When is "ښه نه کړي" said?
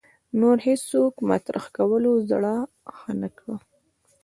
2.95-3.55